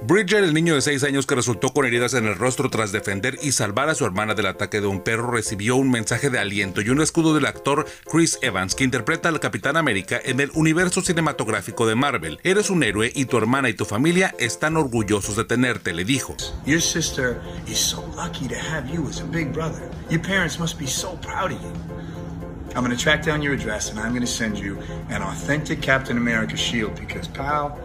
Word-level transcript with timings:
Bridger, 0.00 0.44
el 0.44 0.54
niño 0.54 0.76
de 0.76 0.80
6 0.80 1.02
años 1.02 1.26
que 1.26 1.34
resultó 1.34 1.70
con 1.70 1.84
heridas 1.84 2.14
en 2.14 2.24
el 2.24 2.36
rostro 2.36 2.70
tras 2.70 2.92
defender 2.92 3.36
y 3.42 3.50
salvar 3.50 3.88
a 3.88 3.96
su 3.96 4.04
hermana 4.04 4.34
del 4.34 4.46
ataque 4.46 4.80
de 4.80 4.86
un 4.86 5.00
perro, 5.00 5.32
recibió 5.32 5.74
un 5.74 5.90
mensaje 5.90 6.30
de 6.30 6.38
aliento 6.38 6.80
y 6.80 6.90
un 6.90 7.00
escudo 7.00 7.34
del 7.34 7.46
actor 7.46 7.84
Chris 8.08 8.38
Evans, 8.40 8.76
que 8.76 8.84
interpreta 8.84 9.28
al 9.28 9.40
Capitán 9.40 9.76
América 9.76 10.20
en 10.24 10.38
el 10.38 10.52
universo 10.54 11.02
cinematográfico 11.02 11.84
de 11.84 11.96
Marvel. 11.96 12.38
Eres 12.44 12.70
un 12.70 12.84
héroe 12.84 13.10
y 13.12 13.24
tu 13.24 13.38
hermana 13.38 13.70
y 13.70 13.74
tu 13.74 13.84
familia 13.84 14.36
están 14.38 14.76
orgullosos 14.76 15.34
de 15.34 15.44
tenerte, 15.44 15.92
le 15.92 16.04
dijo. 16.04 16.36
Your 16.64 16.80
sister 16.80 17.40
is 17.66 17.78
so 17.78 18.08
lucky 18.16 18.46
to 18.46 18.54
have 18.54 18.88
you 18.88 19.08
as 19.08 19.20
a 19.20 19.24
big 19.24 19.52
brother. 19.52 19.90
Your 20.10 20.22
parents 20.22 20.60
must 20.60 20.78
be 20.78 20.86
so 20.86 21.18
proud 21.20 21.50
of 21.50 21.60
you. 21.60 21.72
I'm 22.76 22.84
going 22.84 22.96
to 22.96 23.02
track 23.02 23.24
down 23.24 23.42
your 23.42 23.54
address 23.54 23.90
and 23.90 23.98
I'm 23.98 24.10
going 24.10 24.20
to 24.20 24.26
send 24.26 24.58
you 24.58 24.78
an 25.10 25.22
authentic 25.22 25.82
Captain 25.82 26.16
America 26.16 26.56
shield 26.56 26.94
because, 27.00 27.26
pal, 27.26 27.76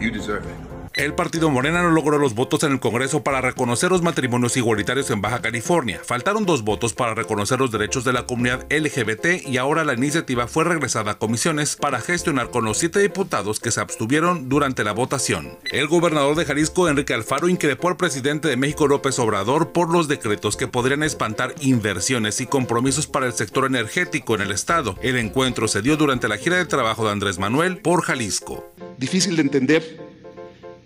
you 0.00 0.10
deserve 0.10 0.46
it. 0.46 0.65
El 0.96 1.12
partido 1.12 1.50
Morena 1.50 1.82
no 1.82 1.90
logró 1.90 2.16
los 2.16 2.34
votos 2.34 2.62
en 2.62 2.72
el 2.72 2.80
Congreso 2.80 3.22
para 3.22 3.42
reconocer 3.42 3.90
los 3.90 4.00
matrimonios 4.00 4.56
igualitarios 4.56 5.10
en 5.10 5.20
Baja 5.20 5.42
California. 5.42 6.00
Faltaron 6.02 6.46
dos 6.46 6.64
votos 6.64 6.94
para 6.94 7.12
reconocer 7.12 7.58
los 7.58 7.70
derechos 7.70 8.02
de 8.02 8.14
la 8.14 8.24
comunidad 8.24 8.64
LGBT 8.70 9.46
y 9.46 9.58
ahora 9.58 9.84
la 9.84 9.92
iniciativa 9.92 10.46
fue 10.46 10.64
regresada 10.64 11.10
a 11.10 11.18
comisiones 11.18 11.76
para 11.76 12.00
gestionar 12.00 12.48
con 12.48 12.64
los 12.64 12.78
siete 12.78 13.00
diputados 13.00 13.60
que 13.60 13.72
se 13.72 13.80
abstuvieron 13.82 14.48
durante 14.48 14.84
la 14.84 14.92
votación. 14.92 15.58
El 15.70 15.86
gobernador 15.86 16.34
de 16.34 16.46
Jalisco, 16.46 16.88
Enrique 16.88 17.12
Alfaro, 17.12 17.50
increpó 17.50 17.88
al 17.88 17.98
presidente 17.98 18.48
de 18.48 18.56
México, 18.56 18.88
López 18.88 19.18
Obrador, 19.18 19.72
por 19.72 19.92
los 19.92 20.08
decretos 20.08 20.56
que 20.56 20.66
podrían 20.66 21.02
espantar 21.02 21.54
inversiones 21.60 22.40
y 22.40 22.46
compromisos 22.46 23.06
para 23.06 23.26
el 23.26 23.34
sector 23.34 23.66
energético 23.66 24.34
en 24.34 24.40
el 24.40 24.50
estado. 24.50 24.96
El 25.02 25.18
encuentro 25.18 25.68
se 25.68 25.82
dio 25.82 25.98
durante 25.98 26.26
la 26.26 26.38
gira 26.38 26.56
de 26.56 26.64
trabajo 26.64 27.04
de 27.04 27.10
Andrés 27.10 27.38
Manuel 27.38 27.76
por 27.76 28.00
Jalisco. 28.00 28.72
Difícil 28.96 29.36
de 29.36 29.42
entender 29.42 30.05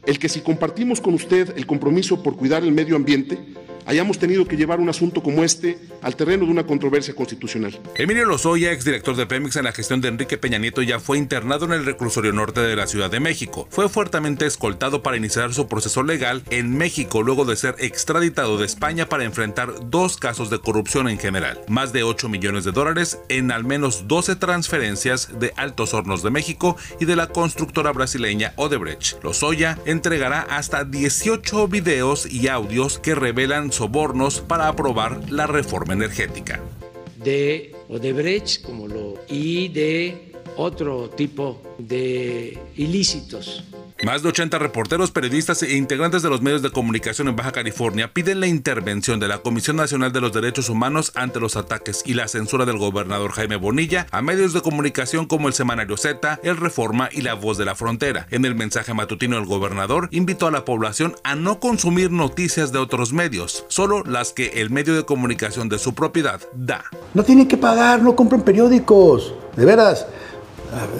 el 0.06 0.18
que 0.18 0.28
si 0.28 0.40
compartimos 0.40 1.00
con 1.00 1.14
usted 1.14 1.56
el 1.56 1.66
compromiso 1.66 2.22
por 2.22 2.36
cuidar 2.36 2.62
el 2.62 2.72
medio 2.72 2.96
ambiente, 2.96 3.38
hayamos 3.86 4.18
tenido 4.18 4.46
que 4.46 4.56
llevar 4.56 4.80
un 4.80 4.88
asunto 4.88 5.22
como 5.22 5.44
este 5.44 5.78
al 6.02 6.16
terreno 6.16 6.46
de 6.46 6.52
una 6.52 6.64
controversia 6.64 7.14
constitucional. 7.14 7.78
Emilio 7.94 8.24
Lozoya, 8.24 8.72
exdirector 8.72 9.16
de 9.16 9.26
Pemex 9.26 9.56
en 9.56 9.64
la 9.64 9.72
gestión 9.72 10.00
de 10.00 10.08
Enrique 10.08 10.38
Peña 10.38 10.58
Nieto, 10.58 10.82
ya 10.82 11.00
fue 11.00 11.18
internado 11.18 11.64
en 11.66 11.72
el 11.72 11.84
reclusorio 11.84 12.32
norte 12.32 12.60
de 12.60 12.76
la 12.76 12.86
Ciudad 12.86 13.10
de 13.10 13.20
México. 13.20 13.68
Fue 13.70 13.88
fuertemente 13.88 14.46
escoltado 14.46 15.02
para 15.02 15.16
iniciar 15.16 15.52
su 15.54 15.68
proceso 15.68 16.02
legal 16.02 16.42
en 16.50 16.76
México 16.76 17.22
luego 17.22 17.44
de 17.44 17.56
ser 17.56 17.74
extraditado 17.78 18.58
de 18.58 18.66
España 18.66 19.08
para 19.08 19.24
enfrentar 19.24 19.72
dos 19.90 20.16
casos 20.16 20.50
de 20.50 20.60
corrupción 20.60 21.08
en 21.08 21.18
general. 21.18 21.60
Más 21.68 21.92
de 21.92 22.02
8 22.02 22.28
millones 22.28 22.64
de 22.64 22.72
dólares 22.72 23.18
en 23.28 23.50
al 23.50 23.64
menos 23.64 24.06
12 24.08 24.36
transferencias 24.36 25.38
de 25.38 25.52
Altos 25.56 25.94
Hornos 25.94 26.22
de 26.22 26.30
México 26.30 26.76
y 26.98 27.04
de 27.04 27.16
la 27.16 27.28
constructora 27.28 27.92
brasileña 27.92 28.52
Odebrecht. 28.56 29.22
Lozoya 29.22 29.78
entregará 29.84 30.42
hasta 30.42 30.84
18 30.84 31.68
videos 31.68 32.30
y 32.30 32.48
audios 32.48 32.98
que 32.98 33.14
revelan 33.14 33.69
sobornos 33.72 34.40
para 34.40 34.68
aprobar 34.68 35.30
la 35.30 35.46
reforma 35.46 35.92
energética. 35.92 36.60
De 37.16 37.74
Odebrecht 37.88 38.62
como 38.62 38.88
lo, 38.88 39.14
y 39.28 39.68
de 39.68 40.32
otro 40.56 41.10
tipo 41.10 41.60
de 41.78 42.58
ilícitos 42.76 43.64
más 44.04 44.22
de 44.22 44.30
80 44.30 44.58
reporteros, 44.58 45.10
periodistas 45.10 45.62
e 45.62 45.76
integrantes 45.76 46.22
de 46.22 46.30
los 46.30 46.40
medios 46.40 46.62
de 46.62 46.70
comunicación 46.70 47.28
en 47.28 47.36
Baja 47.36 47.52
California 47.52 48.12
piden 48.12 48.40
la 48.40 48.46
intervención 48.46 49.20
de 49.20 49.28
la 49.28 49.38
Comisión 49.38 49.76
Nacional 49.76 50.12
de 50.12 50.20
los 50.20 50.32
Derechos 50.32 50.68
Humanos 50.70 51.12
ante 51.14 51.38
los 51.38 51.56
ataques 51.56 52.02
y 52.06 52.14
la 52.14 52.28
censura 52.28 52.64
del 52.64 52.78
gobernador 52.78 53.32
Jaime 53.32 53.56
Bonilla 53.56 54.06
a 54.10 54.22
medios 54.22 54.52
de 54.52 54.62
comunicación 54.62 55.26
como 55.26 55.48
el 55.48 55.54
Semanario 55.54 55.96
Z, 55.96 56.40
El 56.42 56.56
Reforma 56.56 57.10
y 57.12 57.20
La 57.20 57.34
Voz 57.34 57.58
de 57.58 57.66
la 57.66 57.74
Frontera. 57.74 58.26
En 58.30 58.44
el 58.44 58.54
mensaje 58.54 58.94
matutino 58.94 59.36
el 59.36 59.44
gobernador 59.44 60.08
invitó 60.12 60.46
a 60.46 60.50
la 60.50 60.64
población 60.64 61.14
a 61.22 61.34
no 61.34 61.60
consumir 61.60 62.10
noticias 62.10 62.72
de 62.72 62.78
otros 62.78 63.12
medios, 63.12 63.66
solo 63.68 64.02
las 64.04 64.32
que 64.32 64.60
el 64.60 64.70
medio 64.70 64.94
de 64.94 65.04
comunicación 65.04 65.68
de 65.68 65.78
su 65.78 65.94
propiedad 65.94 66.40
da. 66.54 66.84
No 67.12 67.22
tienen 67.22 67.48
que 67.48 67.56
pagar, 67.56 68.02
no 68.02 68.16
compren 68.16 68.42
periódicos, 68.42 69.34
de 69.56 69.64
veras 69.66 70.06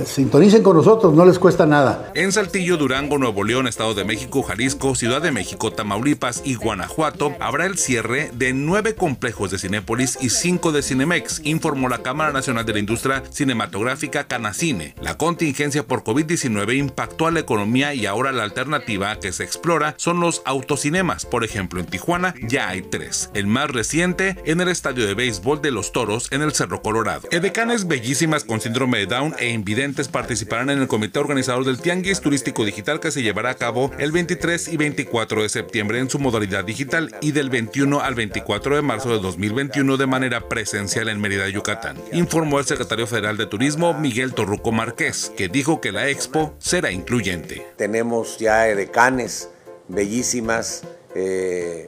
sintonicen 0.04 0.62
con 0.62 0.76
nosotros, 0.76 1.14
no 1.14 1.24
les 1.24 1.38
cuesta 1.38 1.66
nada. 1.66 2.10
En 2.14 2.32
Saltillo, 2.32 2.76
Durango, 2.76 3.18
Nuevo 3.18 3.44
León, 3.44 3.66
Estado 3.66 3.94
de 3.94 4.04
México, 4.04 4.42
Jalisco, 4.42 4.94
Ciudad 4.94 5.22
de 5.22 5.30
México, 5.30 5.72
Tamaulipas 5.72 6.42
y 6.44 6.54
Guanajuato 6.54 7.34
habrá 7.40 7.66
el 7.66 7.78
cierre 7.78 8.30
de 8.34 8.52
nueve 8.52 8.94
complejos 8.94 9.50
de 9.50 9.58
Cinépolis 9.58 10.18
y 10.20 10.30
cinco 10.30 10.72
de 10.72 10.82
Cinemex, 10.82 11.40
informó 11.44 11.88
la 11.88 11.98
Cámara 11.98 12.32
Nacional 12.32 12.64
de 12.66 12.72
la 12.72 12.78
Industria 12.78 13.22
Cinematográfica 13.30 14.24
Canacine. 14.24 14.94
La 15.00 15.16
contingencia 15.16 15.86
por 15.86 16.04
COVID-19 16.04 16.76
impactó 16.76 17.26
a 17.26 17.30
la 17.30 17.40
economía 17.40 17.94
y 17.94 18.06
ahora 18.06 18.32
la 18.32 18.44
alternativa 18.44 19.18
que 19.20 19.32
se 19.32 19.44
explora 19.44 19.94
son 19.96 20.20
los 20.20 20.42
autocinemas. 20.44 21.26
Por 21.26 21.44
ejemplo, 21.44 21.80
en 21.80 21.86
Tijuana 21.86 22.34
ya 22.42 22.68
hay 22.68 22.82
tres. 22.82 23.30
El 23.34 23.46
más 23.46 23.70
reciente 23.70 24.36
en 24.44 24.60
el 24.60 24.68
estadio 24.68 25.06
de 25.06 25.14
béisbol 25.14 25.62
de 25.62 25.70
Los 25.70 25.92
Toros 25.92 26.28
en 26.30 26.42
el 26.42 26.52
Cerro 26.52 26.82
Colorado. 26.82 27.28
Edecanes 27.30 27.86
bellísimas 27.86 28.44
con 28.44 28.60
síndrome 28.60 28.98
de 28.98 29.06
Down 29.06 29.34
e 29.38 29.50
invidentes 29.60 30.08
participarán 30.08 30.70
en 30.70 30.78
el 30.78 30.88
comité 30.88 31.18
organizador 31.18 31.66
del 31.66 31.82
Tianguis 31.82 32.22
Turístico 32.22 32.64
Digital 32.64 32.98
que 32.98 33.10
se 33.10 33.22
llevará 33.22 33.50
a 33.50 33.56
cabo 33.56 33.90
el 33.98 34.10
23 34.10 34.68
y 34.68 34.78
24 34.78 35.42
de 35.42 35.50
septiembre 35.50 35.98
en 35.98 36.08
su 36.08 36.18
modalidad 36.18 36.64
digital 36.64 37.14
y 37.20 37.32
del 37.32 37.50
21 37.50 38.00
al 38.00 38.14
24 38.14 38.76
de 38.76 38.80
marzo 38.80 39.10
de 39.10 39.18
2021 39.18 39.98
de 39.98 40.06
manera 40.06 40.48
presencial 40.48 41.10
en 41.10 41.20
Mérida, 41.20 41.46
Yucatán, 41.50 41.98
informó 42.12 42.58
el 42.58 42.64
secretario 42.64 43.06
federal 43.06 43.36
de 43.36 43.44
Turismo 43.44 43.92
Miguel 43.92 44.32
Torruco 44.32 44.72
Márquez, 44.72 45.30
que 45.36 45.48
dijo 45.48 45.82
que 45.82 45.92
la 45.92 46.08
expo 46.08 46.54
será 46.58 46.90
incluyente. 46.90 47.66
Tenemos 47.76 48.38
ya 48.38 48.66
edecanes 48.66 49.50
bellísimas 49.88 50.84
eh, 51.14 51.86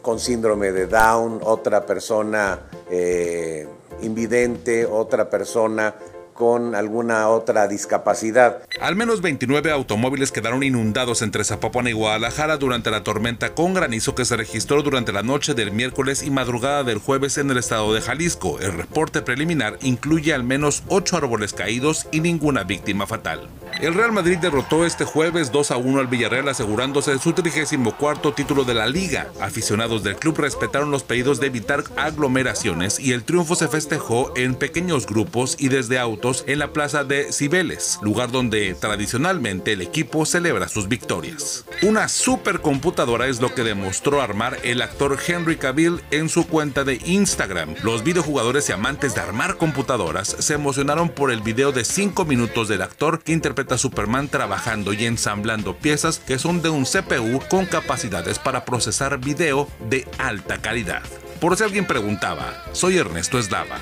con 0.00 0.18
síndrome 0.18 0.72
de 0.72 0.86
Down, 0.86 1.40
otra 1.42 1.84
persona 1.84 2.60
eh, 2.90 3.68
invidente, 4.00 4.86
otra 4.86 5.28
persona 5.28 5.94
con 6.40 6.74
alguna 6.74 7.28
otra 7.28 7.68
discapacidad. 7.68 8.62
Al 8.80 8.96
menos 8.96 9.20
29 9.20 9.70
automóviles 9.72 10.32
quedaron 10.32 10.62
inundados 10.62 11.20
entre 11.20 11.44
Zapopan 11.44 11.86
y 11.86 11.92
Guadalajara 11.92 12.56
durante 12.56 12.90
la 12.90 13.04
tormenta 13.04 13.54
con 13.54 13.74
granizo 13.74 14.14
que 14.14 14.24
se 14.24 14.38
registró 14.38 14.82
durante 14.82 15.12
la 15.12 15.22
noche 15.22 15.52
del 15.52 15.70
miércoles 15.70 16.22
y 16.22 16.30
madrugada 16.30 16.82
del 16.82 16.96
jueves 16.96 17.36
en 17.36 17.50
el 17.50 17.58
estado 17.58 17.92
de 17.92 18.00
Jalisco. 18.00 18.58
El 18.58 18.72
reporte 18.72 19.20
preliminar 19.20 19.76
incluye 19.82 20.32
al 20.32 20.42
menos 20.42 20.82
8 20.88 21.18
árboles 21.18 21.52
caídos 21.52 22.08
y 22.10 22.20
ninguna 22.20 22.64
víctima 22.64 23.06
fatal. 23.06 23.46
El 23.80 23.94
Real 23.94 24.12
Madrid 24.12 24.36
derrotó 24.36 24.84
este 24.84 25.06
jueves 25.06 25.52
2 25.52 25.70
a 25.70 25.78
1 25.78 26.00
al 26.00 26.06
Villarreal 26.06 26.50
asegurándose 26.50 27.18
su 27.18 27.32
34 27.32 28.34
título 28.34 28.64
de 28.64 28.74
la 28.74 28.86
liga. 28.86 29.32
Aficionados 29.40 30.02
del 30.02 30.16
club 30.16 30.36
respetaron 30.36 30.90
los 30.90 31.02
pedidos 31.02 31.40
de 31.40 31.46
evitar 31.46 31.84
aglomeraciones 31.96 33.00
y 33.00 33.12
el 33.12 33.24
triunfo 33.24 33.54
se 33.54 33.68
festejó 33.68 34.34
en 34.36 34.54
pequeños 34.54 35.06
grupos 35.06 35.56
y 35.58 35.68
desde 35.68 35.98
autos 35.98 36.44
en 36.46 36.58
la 36.58 36.74
plaza 36.74 37.04
de 37.04 37.32
Cibeles, 37.32 37.98
lugar 38.02 38.30
donde 38.30 38.74
tradicionalmente 38.74 39.72
el 39.72 39.80
equipo 39.80 40.26
celebra 40.26 40.68
sus 40.68 40.86
victorias. 40.86 41.64
Una 41.80 42.08
supercomputadora 42.08 43.28
es 43.28 43.40
lo 43.40 43.54
que 43.54 43.64
demostró 43.64 44.20
armar 44.20 44.58
el 44.62 44.82
actor 44.82 45.18
Henry 45.26 45.56
Cavill 45.56 46.02
en 46.10 46.28
su 46.28 46.46
cuenta 46.46 46.84
de 46.84 47.00
Instagram. 47.06 47.74
Los 47.82 48.04
videojugadores 48.04 48.68
y 48.68 48.72
amantes 48.72 49.14
de 49.14 49.22
armar 49.22 49.56
computadoras 49.56 50.36
se 50.38 50.52
emocionaron 50.52 51.08
por 51.08 51.30
el 51.30 51.40
video 51.40 51.72
de 51.72 51.86
5 51.86 52.26
minutos 52.26 52.68
del 52.68 52.82
actor 52.82 53.22
que 53.22 53.32
interpretó 53.32 53.69
Superman 53.78 54.28
trabajando 54.28 54.92
y 54.92 55.06
ensamblando 55.06 55.76
piezas 55.76 56.18
que 56.18 56.38
son 56.38 56.62
de 56.62 56.70
un 56.70 56.84
CPU 56.84 57.40
con 57.48 57.66
capacidades 57.66 58.38
para 58.38 58.64
procesar 58.64 59.18
video 59.18 59.68
de 59.88 60.06
alta 60.18 60.58
calidad. 60.58 61.02
Por 61.40 61.56
si 61.56 61.64
alguien 61.64 61.86
preguntaba, 61.86 62.64
soy 62.72 62.98
Ernesto 62.98 63.38
Eslava. 63.38 63.78